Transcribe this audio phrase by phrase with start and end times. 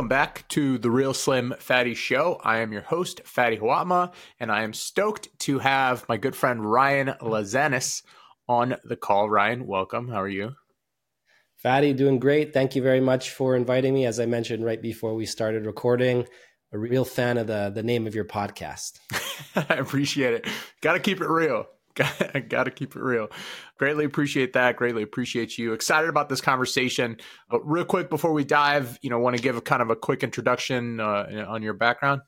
[0.00, 2.40] welcome back to the Real Slim Fatty Show.
[2.42, 6.64] I am your host, Fatty Huatma, and I am stoked to have my good friend
[6.64, 8.02] Ryan Lazanis
[8.48, 9.28] on the call.
[9.28, 10.08] Ryan, welcome.
[10.08, 10.52] How are you?
[11.58, 12.54] Fatty, doing great.
[12.54, 14.06] Thank you very much for inviting me.
[14.06, 16.26] As I mentioned right before we started recording,
[16.72, 19.00] a real fan of the the name of your podcast.
[19.54, 20.46] I appreciate it.
[20.80, 21.66] Got to keep it real.
[22.48, 23.28] Got to keep it real.
[23.78, 24.76] Greatly appreciate that.
[24.76, 25.72] Greatly appreciate you.
[25.72, 27.16] Excited about this conversation.
[27.48, 29.96] But real quick before we dive, you know, want to give a kind of a
[29.96, 32.22] quick introduction uh, on your background.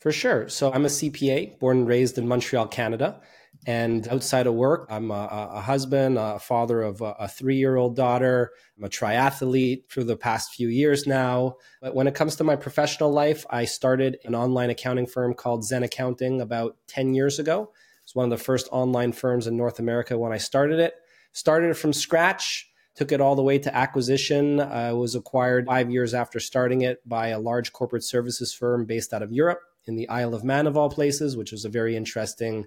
[0.00, 0.48] For sure.
[0.48, 3.20] So I'm a CPA, born and raised in Montreal, Canada.
[3.66, 7.76] And outside of work, I'm a, a husband, a father of a, a three year
[7.76, 8.50] old daughter.
[8.76, 11.56] I'm a triathlete for the past few years now.
[11.80, 15.62] But when it comes to my professional life, I started an online accounting firm called
[15.62, 17.72] Xen Accounting about 10 years ago.
[18.06, 20.94] It's one of the first online firms in North America when I started it.
[21.32, 24.60] Started it from scratch, took it all the way to acquisition.
[24.60, 29.12] I was acquired five years after starting it by a large corporate services firm based
[29.12, 31.96] out of Europe in the Isle of Man, of all places, which was a very
[31.96, 32.66] interesting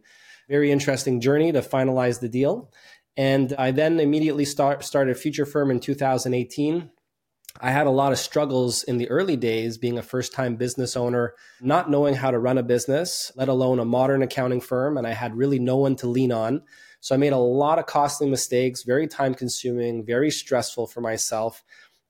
[0.50, 2.74] very interesting journey to finalize the deal.
[3.16, 6.90] And I then immediately start, started a Future Firm in 2018.
[7.62, 10.96] I had a lot of struggles in the early days being a first time business
[10.96, 14.98] owner, not knowing how to run a business, let alone a modern accounting firm.
[14.98, 16.62] And I had really no one to lean on.
[17.02, 21.64] So I made a lot of costly mistakes, very time consuming, very stressful for myself.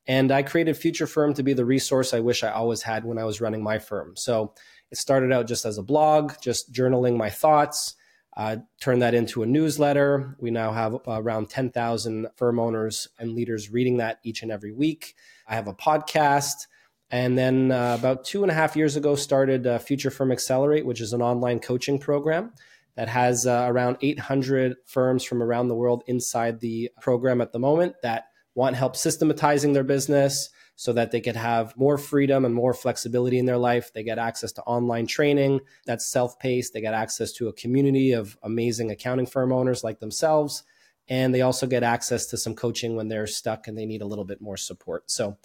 [0.08, 3.20] And I created Future Firm to be the resource I wish I always had when
[3.20, 4.16] I was running my firm.
[4.16, 4.54] So
[4.92, 7.96] it started out just as a blog, just journaling my thoughts,
[8.40, 10.38] uh, turn that into a newsletter.
[10.40, 15.14] We now have around 10,000 firm owners and leaders reading that each and every week.
[15.46, 16.68] I have a podcast.
[17.12, 20.86] And then uh, about two and a half years ago, started uh, Future Firm Accelerate,
[20.86, 22.54] which is an online coaching program
[22.96, 27.60] that has uh, around 800 firms from around the world inside the program at the
[27.60, 30.50] moment that want help systematizing their business,
[30.80, 33.92] so that they could have more freedom and more flexibility in their life.
[33.92, 36.72] They get access to online training that's self paced.
[36.72, 40.64] They get access to a community of amazing accounting firm owners like themselves.
[41.10, 44.06] And they also get access to some coaching when they're stuck and they need a
[44.06, 45.12] little bit more support.
[45.12, 45.36] So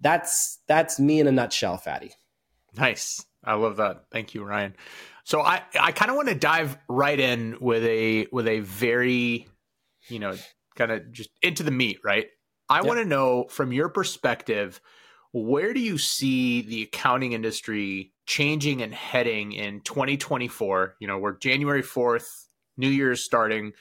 [0.00, 2.14] that's that's me in a nutshell, Fatty.
[2.76, 3.24] Nice.
[3.44, 4.06] I love that.
[4.10, 4.74] Thank you, Ryan.
[5.22, 9.46] So I, I kind of want to dive right in with a with a very,
[10.08, 10.34] you know,
[10.74, 12.26] kind of just into the meat, right?
[12.72, 12.86] I yep.
[12.86, 14.80] want to know from your perspective,
[15.34, 20.96] where do you see the accounting industry changing and heading in 2024?
[20.98, 22.46] You know, we're January 4th,
[22.78, 23.72] New Year's starting.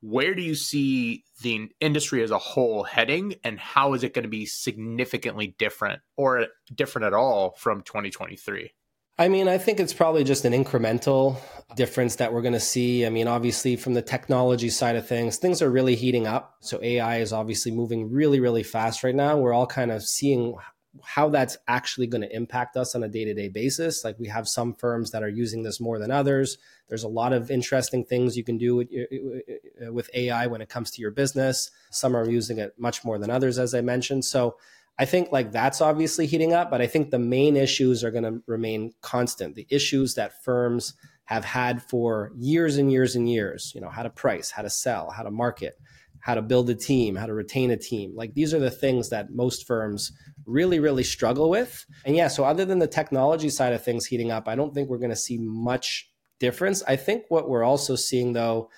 [0.00, 4.24] Where do you see the industry as a whole heading, and how is it going
[4.24, 8.72] to be significantly different or different at all from 2023?
[9.18, 11.36] I mean, I think it's probably just an incremental
[11.76, 13.04] difference that we're going to see.
[13.04, 16.56] I mean, obviously, from the technology side of things, things are really heating up.
[16.60, 19.36] So, AI is obviously moving really, really fast right now.
[19.36, 20.54] We're all kind of seeing
[21.02, 24.02] how that's actually going to impact us on a day to day basis.
[24.02, 26.56] Like, we have some firms that are using this more than others.
[26.88, 30.62] There's a lot of interesting things you can do with, uh, uh, with AI when
[30.62, 31.70] it comes to your business.
[31.90, 34.24] Some are using it much more than others, as I mentioned.
[34.24, 34.56] So,
[34.98, 38.24] I think like that's obviously heating up, but I think the main issues are going
[38.24, 39.54] to remain constant.
[39.54, 40.94] The issues that firms
[41.24, 44.70] have had for years and years and years, you know, how to price, how to
[44.70, 45.74] sell, how to market,
[46.20, 48.12] how to build a team, how to retain a team.
[48.14, 50.12] Like these are the things that most firms
[50.46, 51.84] really, really struggle with.
[52.04, 54.88] And yeah, so other than the technology side of things heating up, I don't think
[54.88, 56.82] we're going to see much difference.
[56.86, 58.68] I think what we're also seeing though,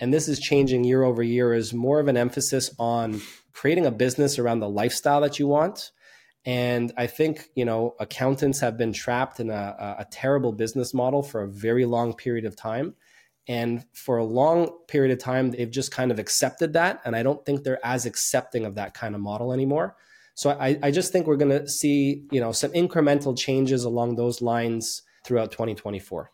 [0.00, 3.20] and this is changing year over year, is more of an emphasis on
[3.58, 5.90] creating a business around the lifestyle that you want.
[6.44, 11.24] And I think, you know, accountants have been trapped in a, a terrible business model
[11.24, 12.94] for a very long period of time.
[13.48, 17.00] And for a long period of time, they've just kind of accepted that.
[17.04, 19.96] And I don't think they're as accepting of that kind of model anymore.
[20.36, 24.14] So I, I just think we're going to see, you know, some incremental changes along
[24.14, 26.30] those lines throughout 2024.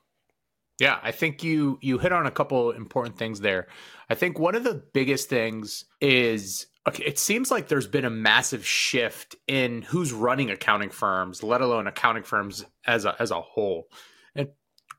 [0.79, 3.69] Yeah, I think you you hit on a couple important things there.
[4.11, 8.11] I think one of the biggest things is okay, it seems like there's been a
[8.11, 13.41] massive shift in who's running accounting firms, let alone accounting firms as a as a
[13.41, 13.89] whole.
[14.35, 14.49] And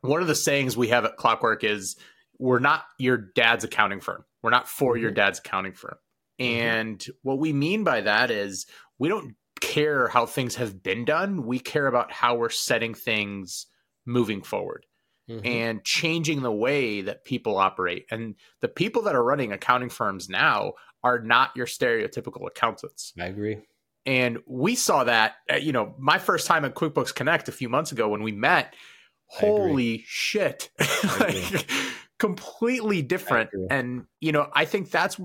[0.02, 1.96] one of the sayings we have at Clockwork is
[2.40, 4.26] we're not your dad's accounting firm.
[4.42, 5.04] We're not for mm-hmm.
[5.04, 5.98] your dad's accounting firm.
[6.40, 6.62] Mm-hmm.
[6.62, 8.66] And what we mean by that is
[9.00, 11.46] we don't care how things have been done.
[11.46, 13.68] We care about how we're setting things
[14.06, 14.86] moving forward.
[15.28, 15.48] Mm-hmm.
[15.48, 18.06] and changing the way that people operate.
[18.12, 20.74] And the people that are running accounting firms now
[21.06, 23.14] are not your stereotypical accountants.
[23.18, 23.60] I agree.
[24.08, 27.70] And we saw that, uh, you know, my first time at QuickBooks Connect a few
[27.70, 28.74] months ago when we met.
[29.28, 30.72] Holy shit.
[31.20, 31.68] like,
[32.18, 33.52] completely different.
[33.70, 35.20] And, you know, I think that's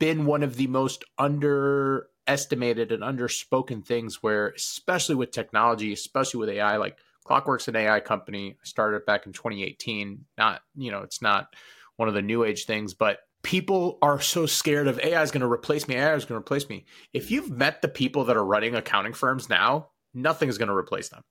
[0.00, 6.48] been one of the most underestimated and underspoken things where, especially with technology, especially with
[6.48, 8.56] AI, like Clockwork's an AI company.
[8.60, 10.24] I started back in 2018.
[10.36, 11.54] Not, you know, it's not
[11.96, 15.40] one of the new age things, but people are so scared of AI is going
[15.40, 15.96] to replace me.
[15.96, 16.84] AI is going to replace me.
[17.12, 20.76] If you've met the people that are running accounting firms now, nothing is going to
[20.76, 21.22] replace them.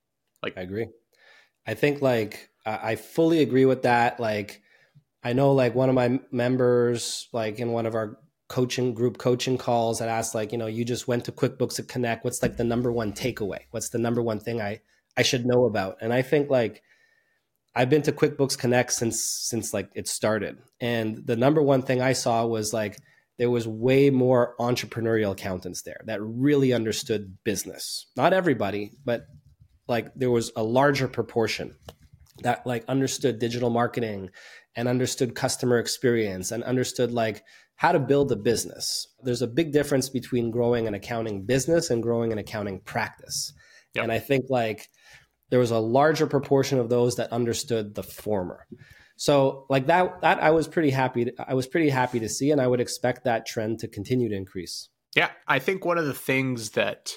[0.43, 0.87] Like, I agree.
[1.65, 4.19] I think like I fully agree with that.
[4.19, 4.61] Like,
[5.23, 8.17] I know like one of my members, like in one of our
[8.49, 11.83] coaching group coaching calls that asked like, you know, you just went to QuickBooks to
[11.83, 12.25] connect.
[12.25, 13.59] What's like the number one takeaway?
[13.69, 14.81] What's the number one thing I
[15.15, 15.97] I should know about?
[16.01, 16.83] And I think like
[17.75, 20.57] I've been to QuickBooks Connect since since like it started.
[20.79, 22.97] And the number one thing I saw was like
[23.37, 28.07] there was way more entrepreneurial accountants there that really understood business.
[28.15, 29.25] Not everybody, but
[29.87, 31.75] like there was a larger proportion
[32.43, 34.29] that like understood digital marketing
[34.75, 37.43] and understood customer experience and understood like
[37.75, 39.07] how to build a business.
[39.23, 43.53] There's a big difference between growing an accounting business and growing an accounting practice.
[43.95, 44.03] Yep.
[44.03, 44.89] And I think like
[45.51, 48.65] there was a larger proportion of those that understood the former.
[49.17, 52.49] So like that that I was pretty happy to, I was pretty happy to see
[52.49, 54.89] and I would expect that trend to continue to increase.
[55.15, 57.11] Yeah, I think one of the things that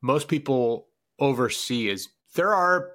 [0.00, 2.92] most people oversee is there are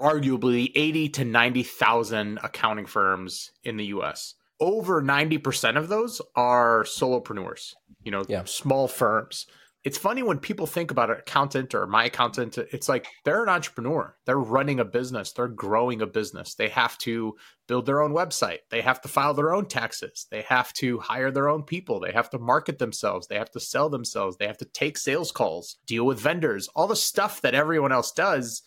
[0.00, 4.34] arguably 80 to 90,000 accounting firms in the US.
[4.60, 8.44] Over 90% of those are solopreneurs, you know, yeah.
[8.44, 9.46] small firms.
[9.84, 13.50] It's funny when people think about an accountant or my accountant, it's like they're an
[13.50, 14.16] entrepreneur.
[14.24, 16.54] They're running a business, they're growing a business.
[16.54, 17.36] They have to
[17.66, 21.30] build their own website, they have to file their own taxes, they have to hire
[21.30, 24.58] their own people, they have to market themselves, they have to sell themselves, they have
[24.58, 28.62] to take sales calls, deal with vendors, all the stuff that everyone else does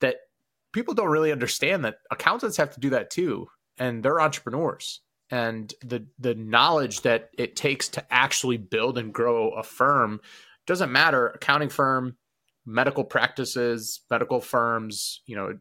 [0.00, 0.16] that
[0.72, 3.48] people don't really understand that accountants have to do that too
[3.78, 5.00] and they're entrepreneurs.
[5.32, 10.20] And the the knowledge that it takes to actually build and grow a firm
[10.66, 11.28] doesn't matter.
[11.28, 12.16] Accounting firm
[12.66, 15.58] medical practices medical firms you know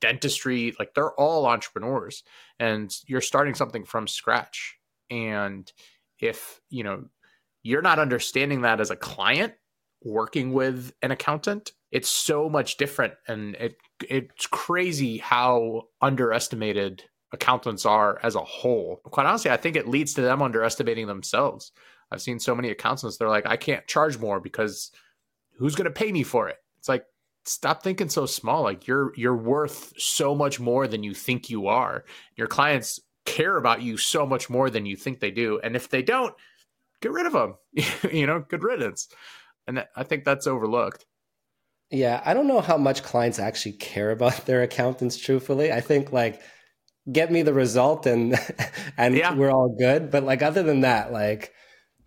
[0.00, 2.22] dentistry like they're all entrepreneurs
[2.58, 4.76] and you're starting something from scratch.
[5.10, 5.70] And
[6.18, 7.04] if you know
[7.62, 9.54] you're not understanding that as a client
[10.04, 13.76] working with an accountant it's so much different and it
[14.08, 19.00] it's crazy how underestimated accountants are as a whole.
[19.04, 21.72] Quite honestly i think it leads to them underestimating themselves
[22.12, 24.90] i've seen so many accountants they're like i can't charge more because
[25.58, 27.04] who's going to pay me for it it's like
[27.44, 31.66] stop thinking so small like you're you're worth so much more than you think you
[31.66, 32.04] are
[32.36, 35.88] your clients care about you so much more than you think they do and if
[35.88, 36.34] they don't
[37.00, 37.54] get rid of them
[38.12, 39.08] you know good riddance
[39.66, 41.06] and I think that's overlooked.
[41.90, 45.16] Yeah, I don't know how much clients actually care about their accountants.
[45.16, 46.40] Truthfully, I think like
[47.10, 48.38] get me the result and
[48.96, 49.34] and yeah.
[49.34, 50.10] we're all good.
[50.10, 51.52] But like other than that, like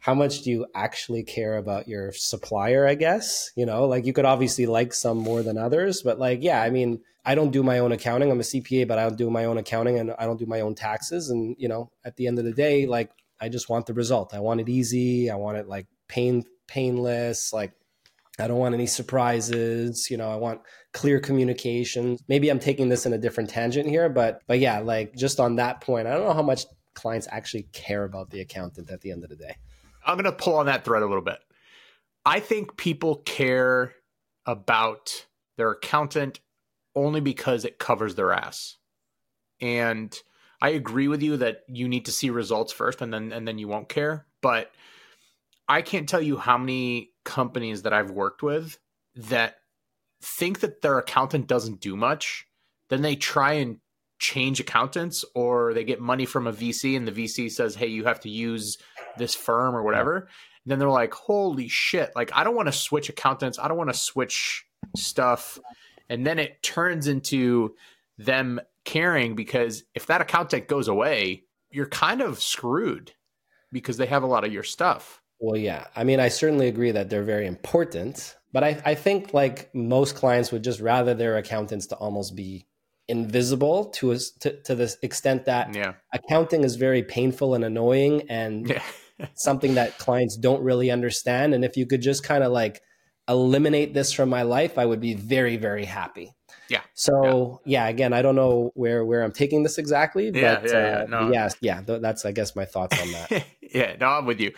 [0.06, 2.86] how much do you actually care about your supplier?
[2.86, 6.44] I guess you know, like you could obviously like some more than others, but like
[6.44, 8.30] yeah, I mean, I don't do my own accounting.
[8.30, 10.62] I'm a CPA, but I don't do my own accounting and I don't do my
[10.62, 11.31] own taxes.
[11.31, 13.10] And you know, at the end of the day, like
[13.42, 14.36] I just want the result.
[14.36, 15.31] I want it easy.
[15.31, 17.52] I want it like pain painless.
[17.52, 17.74] Like,
[18.38, 20.12] I don't want any surprises.
[20.12, 20.62] You know, I want
[20.94, 22.19] clear communication.
[22.28, 25.56] Maybe I'm taking this in a different tangent here, but but yeah, like just on
[25.56, 29.12] that point, I don't know how much clients actually care about the accountant at the
[29.12, 29.56] end of the day.
[30.06, 31.40] I'm going to pull on that thread a little bit.
[32.26, 33.94] I think people care
[34.45, 35.26] about
[35.57, 36.40] their accountant
[36.95, 38.78] only because it covers their ass.
[39.62, 40.18] And
[40.62, 43.57] I agree with you that you need to see results first and then and then
[43.57, 44.71] you won't care, but
[45.68, 48.78] I can't tell you how many companies that I've worked with
[49.16, 49.57] that
[50.21, 52.45] think that their accountant doesn't do much.
[52.90, 53.80] Then they try and
[54.19, 58.06] change accountants or they get money from a VC and the VC says, hey, you
[58.06, 58.78] have to use
[59.18, 60.18] this firm or whatever.
[60.18, 63.60] And then they're like, holy shit, like I don't want to switch accountants.
[63.60, 65.60] I don't want to switch stuff.
[66.10, 67.76] And then it turns into
[68.18, 73.14] them caring because if that accountant goes away, you're kind of screwed
[73.72, 75.22] because they have a lot of your stuff.
[75.40, 75.88] Well, yeah.
[75.95, 80.16] I mean, I certainly agree that they're very important, but I, I think like most
[80.16, 82.68] clients would just rather their accountants to almost be
[83.07, 85.94] invisible to us to, to the extent that yeah.
[86.14, 88.81] accounting is very painful and annoying and yeah.
[89.36, 91.54] something that clients don't really understand.
[91.54, 92.81] And if you could just kind of like
[93.28, 96.36] eliminate this from my life, I would be very, very happy.
[96.69, 96.81] Yeah.
[96.94, 97.86] So yeah.
[97.86, 97.90] yeah.
[97.90, 101.31] again, I don't know where where I'm taking this exactly, but yeah, yeah, uh, no.
[101.31, 103.45] yeah, yeah, that's I guess my thoughts on that.
[103.62, 104.54] yeah, no, I'm with you.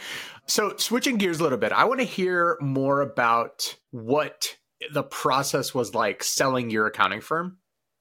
[0.47, 4.55] So switching gears a little bit, I want to hear more about what
[4.91, 7.57] the process was like selling your accounting firm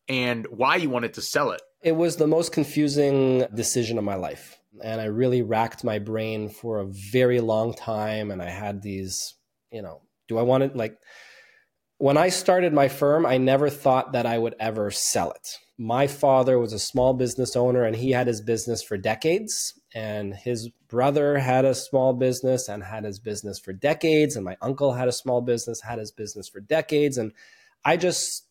[0.08, 1.62] and why you wanted to sell it.
[1.82, 4.58] It was the most confusing decision of my life.
[4.82, 8.30] And I really racked my brain for a very long time.
[8.30, 9.34] And I had these,
[9.70, 10.76] you know, do I want it?
[10.76, 10.98] like,
[11.98, 15.58] when I started my firm, I never thought that I would ever sell it.
[15.78, 19.78] My father was a small business owner and he had his business for decades.
[19.94, 24.36] And his brother had a small business and had his business for decades.
[24.36, 27.16] And my uncle had a small business, had his business for decades.
[27.16, 27.32] And
[27.84, 28.46] I just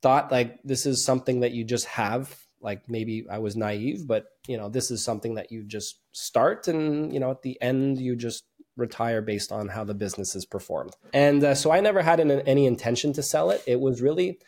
[0.00, 2.45] thought like this is something that you just have.
[2.60, 6.68] Like maybe I was naive, but you know, this is something that you just start
[6.68, 8.44] and, you know, at the end you just
[8.76, 10.94] retire based on how the business is performed.
[11.12, 13.62] And uh, so I never had an, any intention to sell it.
[13.66, 14.38] It was really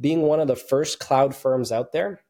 [0.00, 2.20] being one of the first cloud firms out there.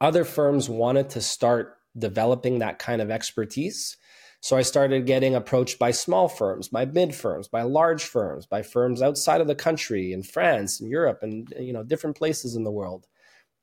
[0.00, 3.96] Other firms wanted to start developing that kind of expertise.
[4.40, 8.62] So I started getting approached by small firms, by mid firms, by large firms, by
[8.62, 12.64] firms outside of the country in France and Europe and you know different places in
[12.64, 13.06] the world.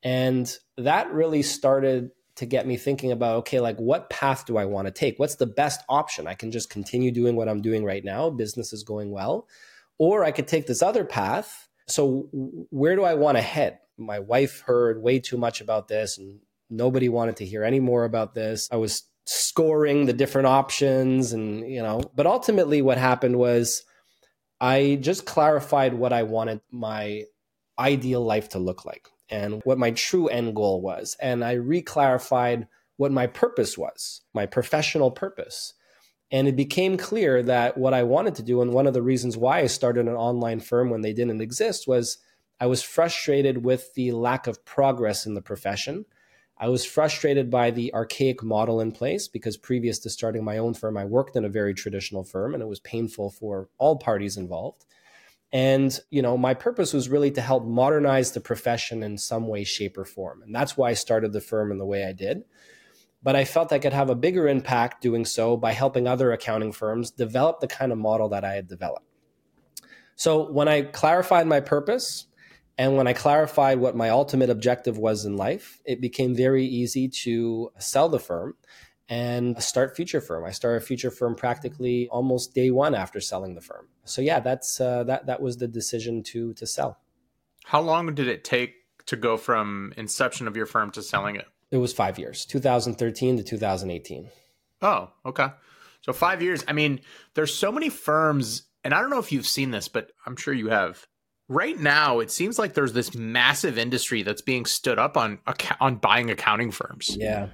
[0.02, 4.64] And that really started to get me thinking about okay like what path do i
[4.64, 5.18] want to take?
[5.18, 6.26] What's the best option?
[6.26, 8.30] I can just continue doing what i'm doing right now.
[8.30, 9.46] Business is going well.
[9.98, 11.68] Or i could take this other path.
[11.86, 12.28] So
[12.70, 13.80] where do i want to head?
[13.98, 16.40] My wife heard way too much about this and
[16.70, 18.68] nobody wanted to hear any more about this.
[18.72, 23.84] I was scoring the different options and you know but ultimately what happened was
[24.60, 27.22] i just clarified what i wanted my
[27.78, 31.16] ideal life to look like and what my true end goal was.
[31.20, 35.74] And I reclarified what my purpose was, my professional purpose.
[36.32, 39.36] And it became clear that what I wanted to do, and one of the reasons
[39.36, 42.18] why I started an online firm when they didn't exist, was
[42.60, 46.04] I was frustrated with the lack of progress in the profession.
[46.58, 50.74] I was frustrated by the archaic model in place because previous to starting my own
[50.74, 54.36] firm, I worked in a very traditional firm and it was painful for all parties
[54.36, 54.84] involved.
[55.52, 59.64] And, you know, my purpose was really to help modernize the profession in some way,
[59.64, 60.42] shape, or form.
[60.42, 62.44] And that's why I started the firm in the way I did.
[63.22, 66.72] But I felt I could have a bigger impact doing so by helping other accounting
[66.72, 69.06] firms develop the kind of model that I had developed.
[70.14, 72.26] So when I clarified my purpose
[72.78, 77.08] and when I clarified what my ultimate objective was in life, it became very easy
[77.08, 78.54] to sell the firm
[79.10, 80.44] and start Future Firm.
[80.44, 83.88] I started a Future Firm practically almost day one after selling the firm.
[84.04, 86.98] So yeah, that's uh, that that was the decision to to sell.
[87.64, 88.74] How long did it take
[89.06, 91.46] to go from inception of your firm to selling it?
[91.70, 94.28] It was five years, 2013 to 2018.
[94.82, 95.48] Oh, okay.
[96.02, 96.64] So five years.
[96.66, 97.00] I mean,
[97.34, 100.54] there's so many firms, and I don't know if you've seen this, but I'm sure
[100.54, 101.06] you have.
[101.48, 105.40] Right now, it seems like there's this massive industry that's being stood up on
[105.80, 107.16] on buying accounting firms.
[107.18, 107.48] Yeah.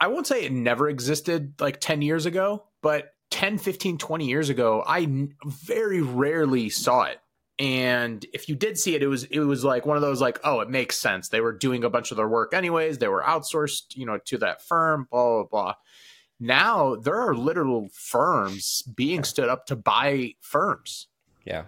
[0.00, 4.48] I won't say it never existed like 10 years ago, but 10, 15, 20 years
[4.48, 7.18] ago, I n- very rarely saw it.
[7.58, 10.38] And if you did see it, it was it was like one of those like,
[10.44, 11.28] oh, it makes sense.
[11.28, 12.98] They were doing a bunch of their work anyways.
[12.98, 15.74] They were outsourced, you know, to that firm, blah, blah, blah.
[16.38, 21.08] Now there are literal firms being stood up to buy firms.
[21.44, 21.64] Yeah.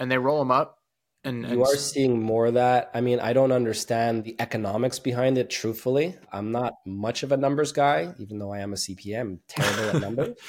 [0.00, 0.77] And they roll them up
[1.24, 2.90] and, and, you are seeing more of that.
[2.94, 5.50] I mean, I don't understand the economics behind it.
[5.50, 9.20] Truthfully, I'm not much of a numbers guy, even though I am a CPA.
[9.20, 10.38] I'm terrible at numbers.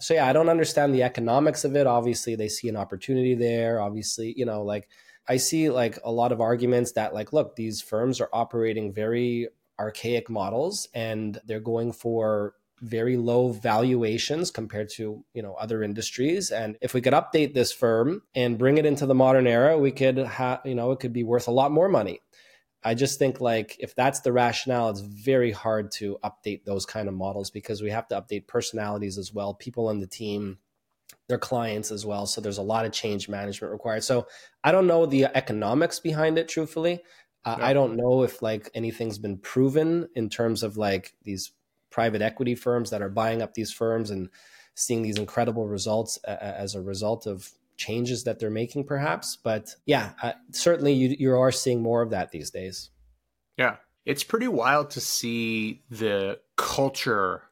[0.00, 1.86] So yeah, I don't understand the economics of it.
[1.86, 3.80] Obviously, they see an opportunity there.
[3.80, 4.88] Obviously, you know, like
[5.28, 9.48] I see like a lot of arguments that like, look, these firms are operating very
[9.78, 16.50] archaic models and they're going for very low valuations compared to you know other industries.
[16.50, 19.92] And if we could update this firm and bring it into the modern era we
[19.92, 22.20] could have you know it could be worth a lot more money.
[22.84, 27.08] I just think like if that's the rationale it's very hard to update those kind
[27.08, 30.58] of models because we have to update personalities as well people on the team
[31.28, 32.26] their clients as well.
[32.26, 34.04] So there's a lot of change management required.
[34.04, 34.26] So
[34.64, 37.02] i don't know the economics behind it truthfully.
[37.44, 37.66] Uh, yeah.
[37.66, 41.52] i don't know if like anything's been proven in terms of like these
[41.90, 44.28] private equity firms that are buying up these firms and
[44.74, 49.36] seeing these incredible results as a result of changes that they're making perhaps.
[49.36, 52.90] But yeah uh, certainly you, you are seeing more of that these days.
[53.56, 53.76] Yeah.
[54.04, 57.42] It's pretty wild to see the culture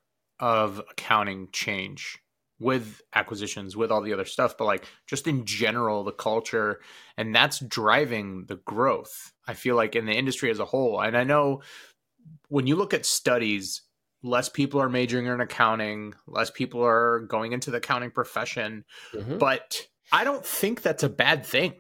[0.41, 2.19] of accounting change
[2.59, 6.81] with acquisitions with all the other stuff but like just in general the culture
[7.19, 11.01] and that's driving the growth i feel like in the industry as a whole.
[11.01, 11.61] And i know
[12.49, 13.83] when you look at studies
[14.27, 18.85] less people are majoring in accounting, less people are going into the accounting profession.
[19.15, 19.39] Mm-hmm.
[19.39, 21.75] But I don't think that's a bad thing.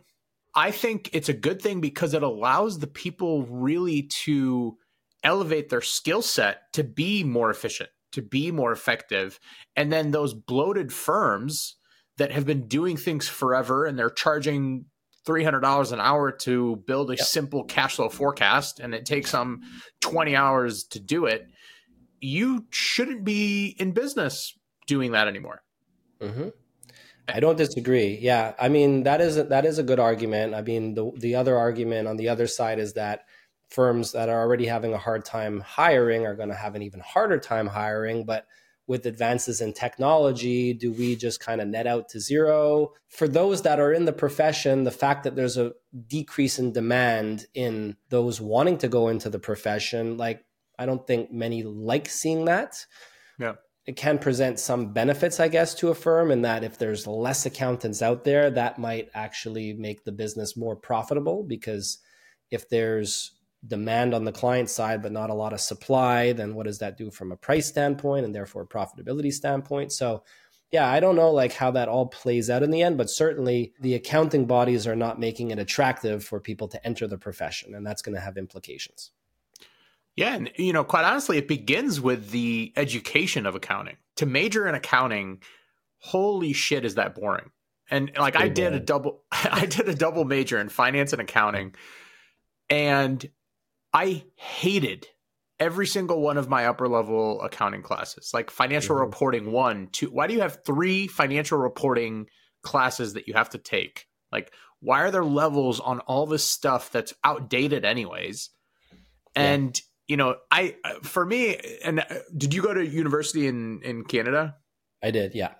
[0.54, 4.78] I think it's a good thing because it allows the people really to
[5.22, 9.38] elevate their skill set to be more efficient, to be more effective.
[9.74, 11.76] And then those bloated firms
[12.16, 14.86] that have been doing things forever and they're charging
[15.26, 17.26] $300 an hour to build a yep.
[17.26, 19.60] simple cash flow forecast and it takes them
[20.00, 21.46] 20 hours to do it,
[22.20, 24.56] you shouldn't be in business
[24.86, 25.62] doing that anymore.
[26.20, 26.48] Mm-hmm.
[27.28, 28.18] I don't disagree.
[28.20, 30.54] Yeah, I mean that is a, that is a good argument.
[30.54, 33.24] I mean the the other argument on the other side is that
[33.68, 37.00] firms that are already having a hard time hiring are going to have an even
[37.00, 38.46] harder time hiring, but
[38.86, 40.72] with advances in technology?
[40.72, 42.92] Do we just kind of net out to zero?
[43.08, 45.72] For those that are in the profession, the fact that there's a
[46.06, 50.44] decrease in demand in those wanting to go into the profession, like
[50.78, 52.84] I don't think many like seeing that.
[53.38, 53.54] Yeah.
[53.86, 57.46] It can present some benefits, I guess, to a firm, in that if there's less
[57.46, 61.98] accountants out there, that might actually make the business more profitable because
[62.50, 63.32] if there's
[63.66, 66.96] demand on the client side, but not a lot of supply, then what does that
[66.96, 69.92] do from a price standpoint and therefore a profitability standpoint?
[69.92, 70.24] So,
[70.72, 73.72] yeah, I don't know like how that all plays out in the end, but certainly
[73.80, 77.86] the accounting bodies are not making it attractive for people to enter the profession, and
[77.86, 79.12] that's going to have implications.
[80.16, 83.96] Yeah, and you know, quite honestly, it begins with the education of accounting.
[84.16, 85.42] To major in accounting,
[85.98, 87.50] holy shit, is that boring?
[87.90, 91.74] And like, I did a double, I did a double major in finance and accounting,
[92.70, 93.28] and
[93.92, 95.06] I hated
[95.58, 99.04] every single one of my upper level accounting classes, like financial mm-hmm.
[99.04, 100.08] reporting one, two.
[100.08, 102.26] Why do you have three financial reporting
[102.62, 104.06] classes that you have to take?
[104.32, 108.50] Like, why are there levels on all this stuff that's outdated, anyways?
[109.34, 109.82] And yeah.
[110.08, 112.04] You know, I for me, and uh,
[112.36, 114.56] did you go to university in in Canada?
[115.02, 115.54] I did, yeah.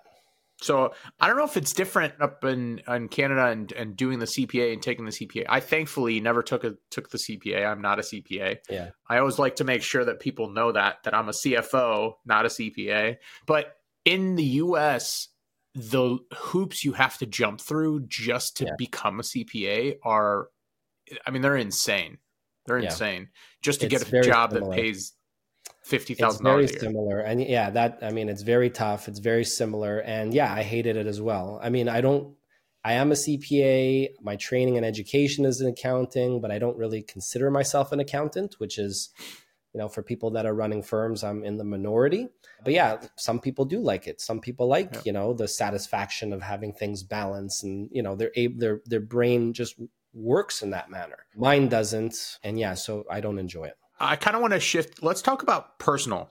[0.63, 4.27] So I don't know if it's different up in, in Canada and, and doing the
[4.27, 5.45] CPA and taking the CPA.
[5.49, 7.67] I thankfully never took a took the CPA.
[7.67, 8.59] I'm not a CPA.
[8.71, 8.91] Yeah.
[9.09, 12.47] I always like to make sure that people know that that I'm a CFO, not
[12.47, 13.17] a CPA.
[13.47, 13.77] But
[14.07, 15.29] in the US,
[15.75, 18.75] the hoops you have to jump through just to yeah.
[18.79, 20.49] become a CPA are
[21.27, 22.19] I mean, they're insane.
[22.67, 22.87] They're yeah.
[22.87, 23.29] insane.
[23.63, 24.75] Just to it's get a job similar.
[24.75, 25.13] that pays
[25.87, 26.71] fifty thousand dollars.
[26.71, 29.09] Very similar, and yeah, that I mean, it's very tough.
[29.09, 31.61] It's very similar, and yeah, I hated it as well.
[31.63, 32.35] I mean, I don't.
[32.85, 34.11] I am a CPA.
[34.23, 38.57] My training and education is in accounting, but I don't really consider myself an accountant,
[38.59, 39.11] which is,
[39.75, 42.29] you know, for people that are running firms, I'm in the minority.
[42.63, 44.21] But yeah, some people do like it.
[44.21, 45.01] Some people like, yeah.
[45.05, 49.53] you know, the satisfaction of having things balanced, and you know, their their their brain
[49.53, 49.75] just
[50.17, 51.19] works in that manner.
[51.37, 53.77] Mine doesn't, and yeah, so I don't enjoy it.
[54.01, 55.03] I kind of want to shift.
[55.03, 56.31] Let's talk about personal.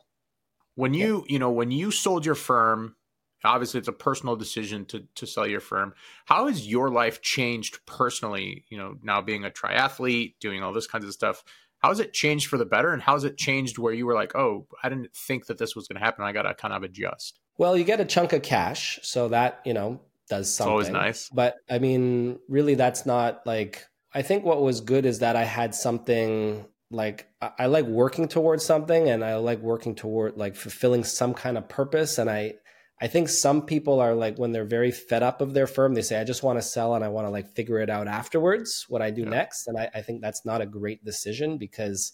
[0.75, 1.33] When you, yeah.
[1.33, 2.95] you know, when you sold your firm,
[3.43, 5.93] obviously it's a personal decision to to sell your firm.
[6.25, 8.65] How has your life changed personally?
[8.69, 11.43] You know, now being a triathlete, doing all this kinds of stuff.
[11.79, 14.15] How has it changed for the better, and how has it changed where you were
[14.15, 16.25] like, oh, I didn't think that this was going to happen.
[16.25, 17.39] I got to kind of adjust.
[17.57, 20.79] Well, you get a chunk of cash, so that you know does something.
[20.79, 21.29] It's always nice.
[21.29, 23.85] But I mean, really, that's not like.
[24.13, 28.63] I think what was good is that I had something like I like working towards
[28.63, 32.53] something and I like working toward like fulfilling some kind of purpose and I
[33.01, 36.01] I think some people are like when they're very fed up of their firm, they
[36.01, 38.85] say, I just want to sell and I want to like figure it out afterwards,
[38.87, 39.29] what I do yeah.
[39.29, 39.67] next.
[39.67, 42.13] And I, I, think that's not a great decision because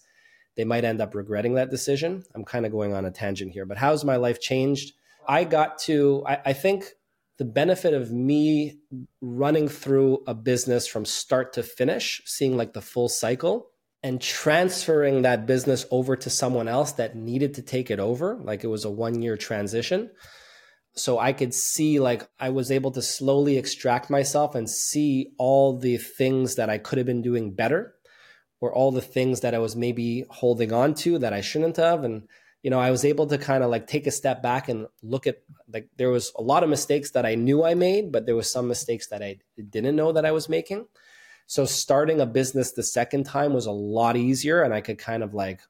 [0.56, 2.24] they might end up regretting that decision.
[2.34, 4.94] I'm kind of going on a tangent here, but how's my life changed?
[5.28, 6.86] I got to, I, I think
[7.38, 8.78] the benefit of me
[9.20, 13.70] running through a business from start to finish, seeing like the full cycle
[14.02, 18.64] and transferring that business over to someone else that needed to take it over like
[18.64, 20.10] it was a one year transition.
[20.94, 25.78] So i could see like i was able to slowly extract myself and see all
[25.78, 27.94] the things that i could have been doing better
[28.60, 32.04] or all the things that i was maybe holding on to that i shouldn't have
[32.04, 32.28] and
[32.62, 35.26] you know i was able to kind of like take a step back and look
[35.26, 38.36] at like there was a lot of mistakes that i knew i made but there
[38.36, 39.36] was some mistakes that i
[39.70, 40.86] didn't know that i was making
[41.52, 45.22] so starting a business the second time was a lot easier and I could kind
[45.22, 45.60] of like,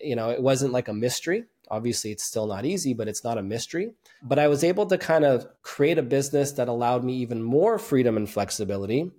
[0.00, 1.44] you know, it wasn't like a mystery.
[1.68, 3.92] Obviously, it's still not easy, but it's not a mystery.
[4.22, 7.76] But I was able to kind of create a business that allowed me even more
[7.78, 9.10] freedom and flexibility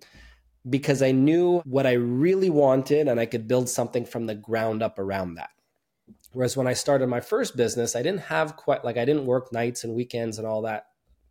[0.69, 4.81] because I knew what I really wanted and I could build something from the ground
[4.81, 5.49] up around that.
[6.33, 9.51] Whereas when I started my first business, I didn't have quite like I didn't work
[9.51, 10.85] nights and weekends and all that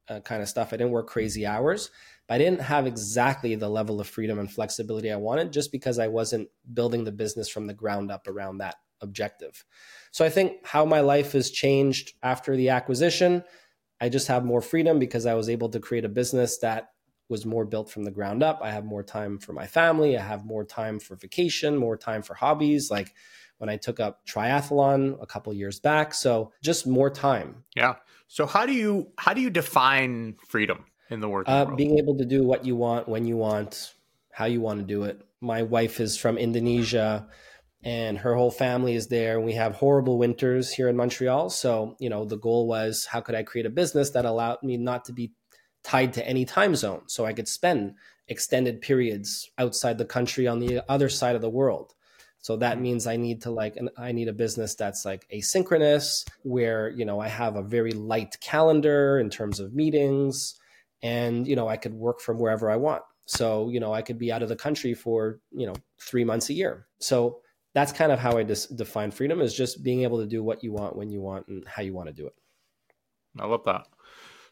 [0.09, 0.73] uh, kind of stuff.
[0.73, 1.91] I didn't work crazy hours.
[2.29, 5.99] But I didn't have exactly the level of freedom and flexibility I wanted just because
[5.99, 9.65] I wasn't building the business from the ground up around that objective.
[10.13, 13.43] So I think how my life has changed after the acquisition,
[14.01, 16.91] I just have more freedom because I was able to create a business that
[17.29, 18.61] was more built from the ground up.
[18.63, 20.17] I have more time for my family.
[20.17, 22.91] I have more time for vacation, more time for hobbies.
[22.91, 23.15] Like
[23.61, 26.14] when I took up triathlon a couple years back.
[26.14, 27.64] So just more time.
[27.77, 27.94] Yeah.
[28.27, 30.85] So how do you how do you define freedom?
[31.11, 31.77] in the working uh, world?
[31.77, 33.94] Being able to do what you want when you want,
[34.33, 35.20] how you want to do it.
[35.40, 37.29] My wife is from Indonesia
[37.83, 39.40] and her whole family is there.
[39.40, 41.51] We have horrible winters here in Montreal.
[41.51, 44.77] So, you know, the goal was how could I create a business that allowed me
[44.77, 45.33] not to be
[45.83, 47.94] tied to any time zone so I could spend
[48.29, 51.94] extended periods outside the country on the other side of the world.
[52.42, 52.83] So that mm-hmm.
[52.83, 57.20] means I need to like, I need a business that's like asynchronous, where, you know,
[57.20, 60.59] I have a very light calendar in terms of meetings
[61.03, 63.03] and, you know, I could work from wherever I want.
[63.26, 66.50] So, you know, I could be out of the country for, you know, three months
[66.50, 66.87] a year.
[66.98, 67.40] So
[67.74, 70.64] that's kind of how I dis- define freedom is just being able to do what
[70.64, 72.35] you want when you want and how you want to do it.
[73.38, 73.87] I love that.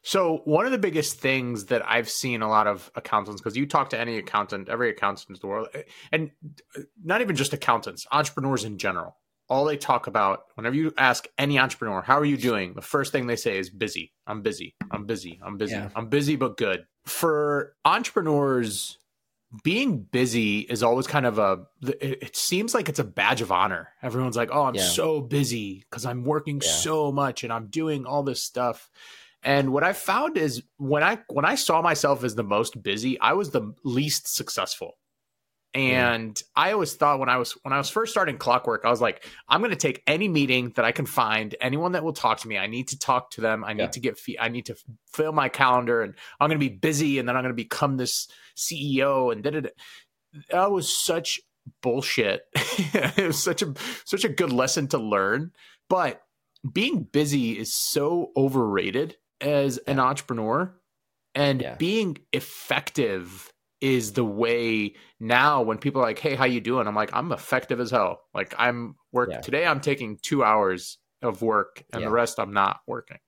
[0.08, 3.66] So one of the biggest things that I've seen a lot of accountants, because you
[3.66, 6.30] talk to any accountant, every accountant in the world, eh, and
[6.78, 9.18] eh, not even just accountants, entrepreneurs in general,
[9.50, 12.72] all they talk about whenever you ask any entrepreneur, how are you doing?
[12.72, 14.14] The first thing they say is busy.
[14.26, 14.76] I'm busy.
[14.90, 15.40] I'm busy.
[15.44, 15.74] I'm busy.
[15.74, 15.90] Yeah.
[15.94, 16.86] I'm busy, but good.
[17.04, 18.96] For entrepreneurs,
[19.62, 23.88] being busy is always kind of a it, seems like it's a badge of honor
[24.02, 24.82] everyone's like oh i'm yeah.
[24.82, 26.70] so busy because i'm working yeah.
[26.70, 28.90] so much and i'm doing all this stuff
[29.42, 33.18] and what I found is when I when I saw myself as the most busy,
[33.20, 34.98] I was the least successful.
[35.74, 36.42] And mm.
[36.56, 39.24] I always thought when I was when I was first starting clockwork, I was like,
[39.48, 42.48] I'm going to take any meeting that I can find, anyone that will talk to
[42.48, 42.58] me.
[42.58, 43.64] I need to talk to them.
[43.64, 43.88] I need yeah.
[43.88, 44.76] to get I need to
[45.12, 47.96] fill my calendar, and I'm going to be busy, and then I'm going to become
[47.96, 49.32] this CEO.
[49.32, 49.70] And.
[50.50, 51.40] That was such
[51.80, 52.42] bullshit.
[52.54, 53.72] it was such a
[54.04, 55.52] such a good lesson to learn,
[55.88, 56.22] but
[56.70, 60.74] being busy is so overrated as an entrepreneur
[61.34, 61.74] and yeah.
[61.76, 66.86] being effective is the way now when people are like hey how you doing?
[66.86, 68.22] I'm like i'm effective as hell.
[68.34, 69.40] Like i'm work yeah.
[69.40, 72.08] today i'm taking two hours of work and yeah.
[72.08, 73.18] the rest i'm not working.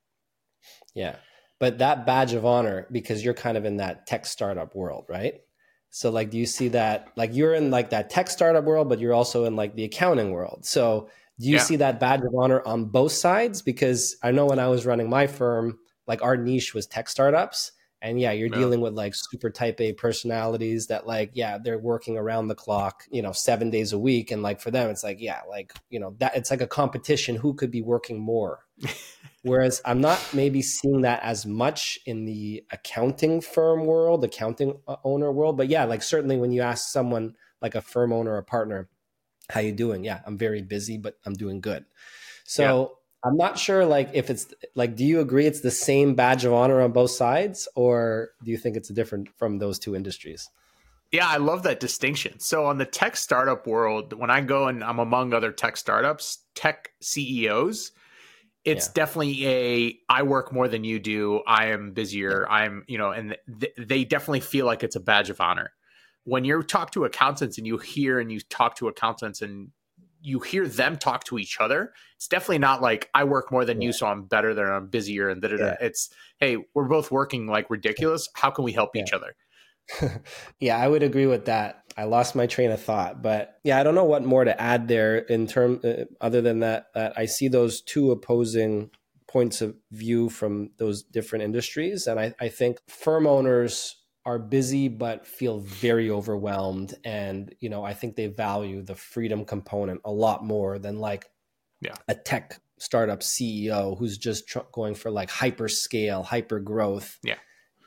[0.93, 1.15] Yeah.
[1.59, 5.35] But that badge of honor because you're kind of in that tech startup world right?
[5.89, 8.99] So like do you see that like you're in like that tech startup world but
[8.99, 10.65] you're also in like the accounting world.
[10.65, 13.61] So do you see that badge of honor on both sides?
[13.61, 17.71] Because i know when i was running my firm like our niche was tech startups.
[18.03, 18.57] And yeah you're yeah.
[18.57, 23.03] dealing with like super type a personalities that like yeah they're working around the clock
[23.11, 24.31] you know seven days a week.
[24.31, 27.35] And like for them it's like yeah like you know that it's like a competition
[27.35, 28.65] who could be working more.
[29.43, 34.95] Whereas i'm not maybe seeing that as much in the accounting firm world accounting uh,
[35.03, 35.57] owner world.
[35.57, 38.89] But yeah like certainly when you ask someone like a firm owner or partner
[39.51, 40.03] how you doing?
[40.03, 41.85] Yeah i'm very busy but i'm doing good.
[42.45, 46.43] So I'm not sure like if it's like do you agree it's the same badge
[46.43, 50.49] of honor on both sides or do you think it's different from those two industries?
[51.11, 52.39] Yeah, I love that distinction.
[52.39, 56.39] So on the tech startup world, when I go and I'm among other tech startups,
[56.55, 57.91] tech CEOs,
[58.63, 58.91] it's yeah.
[58.93, 61.41] definitely a I work more than you do.
[61.45, 62.47] I am busier.
[62.49, 65.71] I'm, you know, and th- they definitely feel like it's a badge of honor.
[66.23, 69.71] When you talk to accountants and you hear and you talk to accountants and
[70.21, 71.93] you hear them talk to each other.
[72.15, 73.87] It's definitely not like I work more than yeah.
[73.87, 75.57] you, so I'm better than I'm busier and that.
[75.57, 75.75] da.
[75.81, 78.29] It's hey, we're both working like ridiculous.
[78.35, 79.03] How can we help yeah.
[79.03, 79.35] each other?
[80.59, 81.83] yeah, I would agree with that.
[81.97, 84.87] I lost my train of thought, but yeah, I don't know what more to add
[84.87, 86.87] there in term uh, other than that.
[86.93, 88.91] That I see those two opposing
[89.27, 94.87] points of view from those different industries, and I, I think firm owners are busy
[94.87, 96.93] but feel very overwhelmed.
[97.03, 101.29] And you know i think they value the freedom component a lot more than like
[101.81, 101.95] yeah.
[102.07, 107.35] a tech startup ceo who's just tr- going for like hyper scale hyper growth yeah.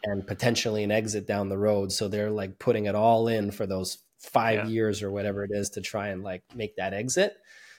[0.05, 1.91] and potentially an exit down the road.
[1.91, 4.67] So they're like putting it all in for those five yeah.
[4.67, 7.35] years or whatever it is to try and like make that exit.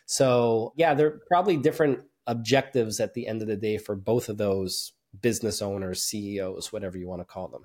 [0.06, 4.38] So yeah they're probably different objectives at the end of the day for both of
[4.38, 7.63] those business owners ceos whatever you want to call them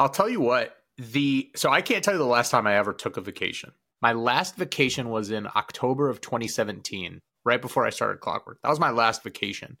[0.00, 2.94] I'll tell you what, the so I can't tell you the last time I ever
[2.94, 3.72] took a vacation.
[4.00, 8.58] My last vacation was in October of 2017, right before I started Clockwork.
[8.62, 9.76] That was my last vacation.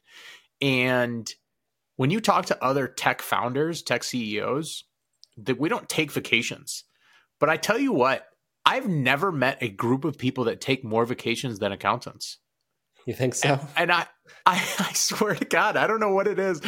[0.60, 1.34] And
[1.96, 4.84] when you talk to other tech founders, tech CEOs,
[5.38, 6.84] that we don't take vacations.
[7.38, 8.26] But I tell you what,
[8.66, 12.38] I've never met a group of people that take more vacations than accountants.
[13.06, 13.54] You think so?
[13.54, 14.06] And, and I,
[14.44, 16.60] I, I swear to God, I don't know what it is.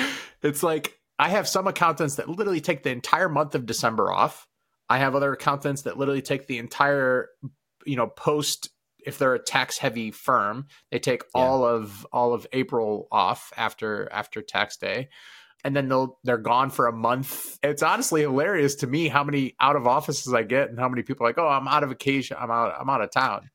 [0.42, 4.46] It's like I have some accountants that literally take the entire month of December off.
[4.88, 7.28] I have other accountants that literally take the entire,
[7.86, 8.70] you know, post
[9.04, 11.40] if they're a tax heavy firm, they take yeah.
[11.40, 15.08] all of all of April off after after tax day.
[15.64, 17.58] And then they'll they're gone for a month.
[17.62, 21.02] It's honestly hilarious to me how many out of offices I get and how many
[21.02, 23.50] people are like, oh, I'm out of vacation, I'm out, I'm out of town.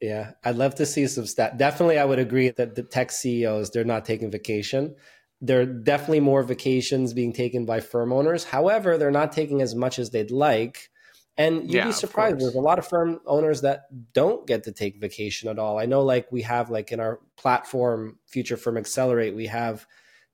[0.00, 1.56] Yeah, I'd love to see some stat.
[1.56, 4.96] Definitely, I would agree that the tech CEOs they're not taking vacation
[5.46, 8.44] there are definitely more vacations being taken by firm owners.
[8.44, 10.90] However, they're not taking as much as they'd like.
[11.36, 12.40] And you'd yeah, be surprised.
[12.40, 15.78] There's a lot of firm owners that don't get to take vacation at all.
[15.78, 19.84] I know, like we have, like in our platform, Future Firm Accelerate, we have,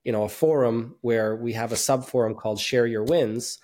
[0.04, 3.58] you know, a forum where we have a sub forum called Share Your Wins,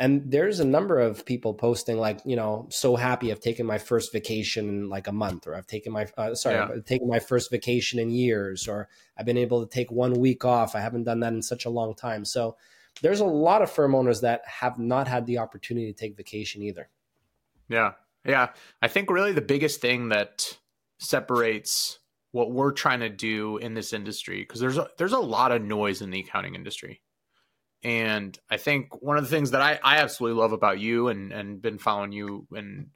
[0.00, 3.76] and there's a number of people posting like, you know, so happy I've taken my
[3.76, 6.68] first vacation in like a month, or I've taken my uh, sorry, yeah.
[6.74, 10.42] I've taken my first vacation in years, or I've been able to take one week
[10.42, 10.74] off.
[10.74, 12.24] I haven't done that in such a long time.
[12.24, 12.56] So
[13.02, 16.62] there's a lot of firm owners that have not had the opportunity to take vacation
[16.62, 16.88] either.
[17.68, 17.92] Yeah.
[18.24, 18.48] Yeah.
[18.80, 20.58] I think really the biggest thing that
[20.98, 21.98] separates
[22.32, 25.62] what we're trying to do in this industry because there's a, there's a lot of
[25.62, 27.02] noise in the accounting industry.
[27.82, 31.32] And I think one of the things that I, I absolutely love about you and
[31.32, 32.88] and been following you and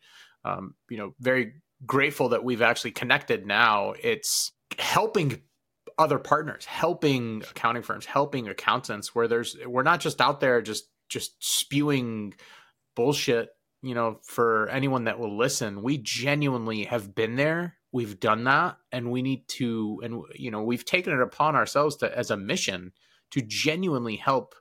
[0.44, 1.54] um, you know very
[1.86, 3.94] grateful that we've actually connected now.
[4.02, 5.42] It's helping
[5.98, 10.84] other partners, helping accounting firms, helping accountants where there's we're not just out there just
[11.08, 12.34] just spewing
[12.96, 13.50] bullshit,
[13.82, 15.82] you know, for anyone that will listen.
[15.82, 17.76] We genuinely have been there.
[17.92, 21.96] We've done that and we need to and you know, we've taken it upon ourselves
[21.96, 22.92] to as a mission
[23.30, 24.54] to genuinely help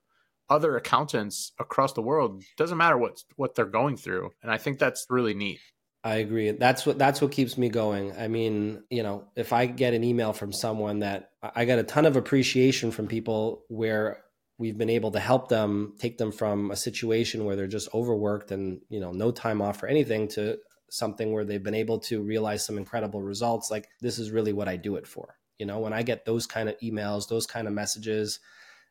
[0.50, 2.44] other accountants across the world.
[2.58, 4.32] Doesn't matter what what they're going through.
[4.42, 5.60] And I think that's really neat.
[6.04, 6.52] I agree.
[6.52, 8.12] That's what that's what keeps me going.
[8.18, 11.84] I mean, you know, if I get an email from someone that I got a
[11.84, 14.24] ton of appreciation from people where
[14.58, 18.52] we've been able to help them take them from a situation where they're just overworked
[18.52, 20.58] and, you know, no time off for anything to
[20.90, 23.72] something where they've been able to realize some incredible results.
[23.72, 25.36] Like this is really what I do it for.
[25.58, 28.40] You know, when I get those kind of emails, those kind of messages,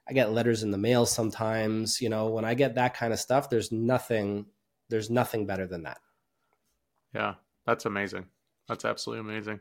[0.09, 3.21] I get letters in the mail sometimes, you know, when I get that kind of
[3.21, 4.47] stuff, there's nothing
[4.89, 5.99] there's nothing better than that.
[7.15, 7.35] Yeah,
[7.67, 8.27] that's amazing.
[8.69, 9.61] That's absolutely amazing.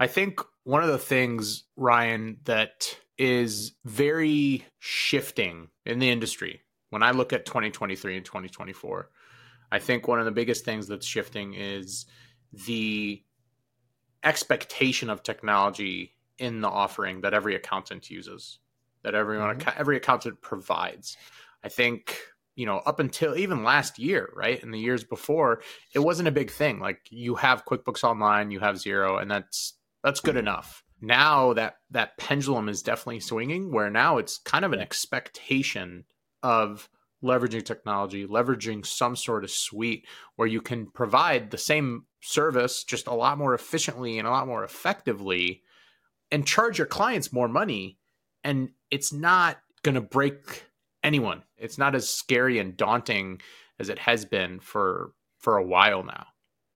[0.00, 7.02] I think one of the things, Ryan, that is very shifting in the industry when
[7.02, 9.08] I look at 2023 and 2024,
[9.72, 12.04] I think one of the biggest things that's shifting is
[12.66, 13.22] the
[14.22, 18.58] expectation of technology in the offering that every accountant uses,
[19.02, 19.80] that everyone mm-hmm.
[19.80, 21.16] every accountant provides.
[21.64, 22.18] I think
[22.54, 24.62] you know, up until even last year, right?
[24.62, 25.62] And the years before,
[25.94, 26.80] it wasn't a big thing.
[26.80, 30.82] Like you have QuickBooks Online, you have Xero, and that's that's good enough.
[31.00, 36.04] Now that that pendulum is definitely swinging, where now it's kind of an expectation
[36.42, 36.88] of
[37.24, 43.06] leveraging technology, leveraging some sort of suite where you can provide the same service just
[43.06, 45.62] a lot more efficiently and a lot more effectively
[46.30, 47.98] and charge your clients more money.
[48.44, 50.64] And it's not going to break
[51.02, 51.42] anyone.
[51.56, 53.40] It's not as scary and daunting
[53.78, 56.26] as it has been for for a while now.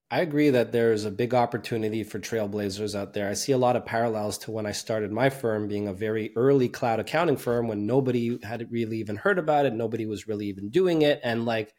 [0.09, 3.29] I agree that there's a big opportunity for trailblazers out there.
[3.29, 6.31] I see a lot of parallels to when I started my firm being a very
[6.37, 10.47] early cloud accounting firm when nobody had really even heard about it, nobody was really
[10.47, 11.73] even doing it and like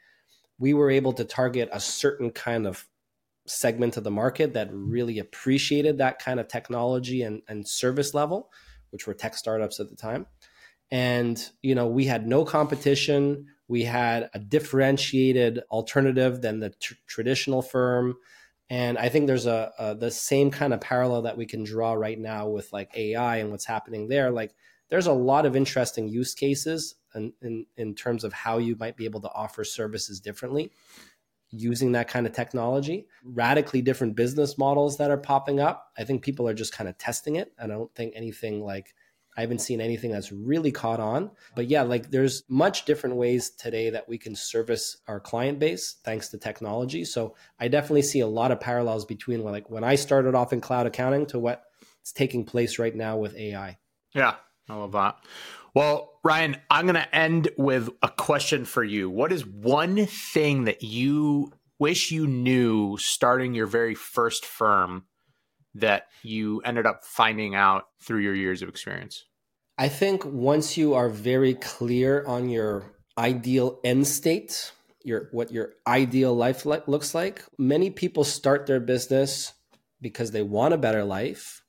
[0.58, 2.86] we were able to target a certain kind of
[3.46, 8.50] segment of the market that really appreciated that kind of technology and, and service level,
[8.90, 10.26] which were tech startups at the time.
[10.90, 13.46] And you know we had no competition.
[13.68, 18.16] We had a differentiated alternative than the tr- traditional firm.
[18.70, 21.94] And i think there's a, a, the same kind of parallel that we can draw
[21.94, 24.30] right now with like ai and what's happening there.
[24.30, 24.54] Like
[24.90, 28.96] there's a lot of interesting use cases in, in, in terms of how you might
[28.96, 30.70] be able to offer services differently
[31.50, 36.22] using that kind of technology radically different business models that are popping up i think
[36.22, 38.94] people are just kind of testing it And i don't think anything like
[39.38, 41.30] I haven't seen anything that's really caught on.
[41.54, 45.94] But yeah, like there's much different ways today that we can service our client base
[46.02, 47.04] thanks to technology.
[47.04, 50.60] So I definitely see a lot of parallels between like when I started off in
[50.60, 53.78] cloud accounting to what's taking place right now with AI.
[54.12, 54.34] Yeah,
[54.68, 55.18] I love that.
[55.78, 59.08] Well, Ryan, I'm going to end with a question for you.
[59.08, 65.04] What is one thing that you wish you knew starting your very first firm
[65.76, 69.22] that you ended up finding out through your years of experience?
[69.78, 74.72] I think once you are very clear on your ideal end state,
[75.04, 79.52] your what your ideal life looks like, many people start their business
[80.00, 81.62] because they want a better life,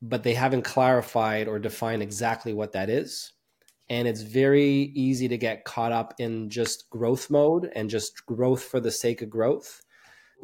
[0.00, 3.32] but they haven't clarified or defined exactly what that is.
[3.88, 8.62] And it's very easy to get caught up in just growth mode and just growth
[8.62, 9.82] for the sake of growth.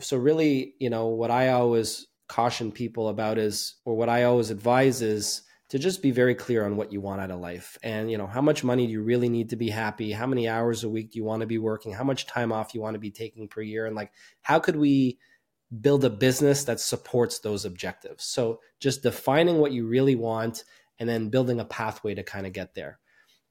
[0.01, 4.51] So really, you know, what I always caution people about is or what I always
[4.51, 7.79] advise is to just be very clear on what you want out of life.
[7.83, 10.13] And you know how much money do you really need to be happy?
[10.13, 11.93] How many hours a week do you want to be working?
[11.93, 13.87] How much time off you want to be taking per year?
[13.87, 15.19] And like how could we
[15.81, 18.25] build a business that supports those objectives?
[18.25, 20.65] So just defining what you really want
[20.99, 22.99] and then building a pathway to kind of get there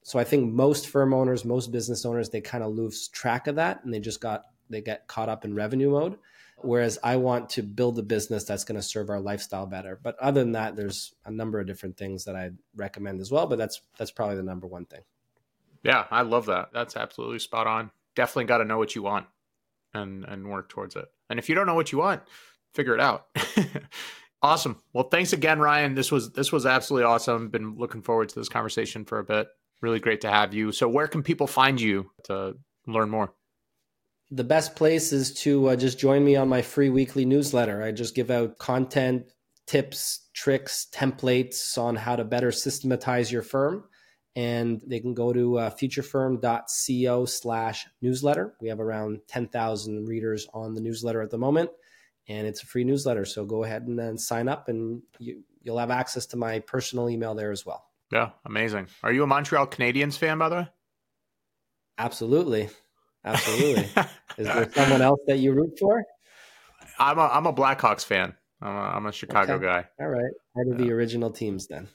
[0.04, 3.56] so i think most firm owners most business owners they kind of lose track of
[3.56, 6.18] that and they just got they get caught up in revenue mode.
[6.62, 9.98] Whereas I want to build a business that's going to serve our lifestyle better.
[10.02, 13.48] But other than that, there's a number of different things that I recommend as well.
[13.48, 15.02] But that's that's probably the number one thing.
[15.84, 16.70] Yeah, I love that.
[16.74, 17.92] That's absolutely spot on.
[18.16, 19.28] Definitely got to know what you want
[19.94, 21.06] and and work towards it.
[21.30, 22.24] And if you don't know what you want,
[22.74, 23.28] figure it out.
[24.42, 24.82] awesome.
[24.92, 25.96] Well, thanks again, Ryan.
[25.96, 27.48] This was this was absolutely awesome.
[27.48, 29.48] Been looking forward to this conversation for a bit.
[29.82, 30.72] Really great to have you.
[30.72, 33.34] So, where can people find you to learn more?
[34.32, 37.82] The best place is to uh, just join me on my free weekly newsletter.
[37.82, 39.32] I just give out content,
[39.66, 43.86] tips, tricks, templates on how to better systematize your firm
[44.36, 48.54] and they can go to uh, futurefirm.co slash newsletter.
[48.62, 51.72] We have around 10,000 readers on the newsletter at the moment,
[52.30, 53.26] and it's a free newsletter.
[53.26, 57.36] So go ahead and sign up, and you, you'll have access to my personal email
[57.36, 57.89] there as well.
[58.12, 58.88] Yeah, amazing.
[59.04, 60.68] Are you a Montreal Canadiens fan, by the way?
[61.98, 62.70] Absolutely.
[63.24, 63.84] Absolutely.
[64.38, 66.04] Is there someone else that you root for?
[66.98, 68.34] I'm a, I'm a Blackhawks fan.
[68.62, 69.66] I'm a, I'm a Chicago okay.
[69.66, 69.86] guy.
[70.00, 70.32] All right.
[70.56, 70.86] Part of yeah.
[70.86, 71.88] the original teams then.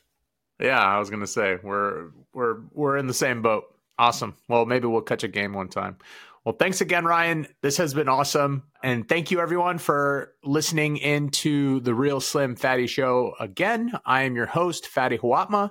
[0.61, 3.65] Yeah, I was gonna say we're we're we're in the same boat.
[3.99, 4.37] Awesome.
[4.49, 5.97] Well, maybe we'll catch a game one time.
[6.45, 7.47] Well, thanks again, Ryan.
[7.63, 8.65] This has been awesome.
[8.83, 13.99] And thank you, everyone, for listening into the Real Slim Fady Show again.
[14.05, 15.71] I am your host, Fady Hawatmeh,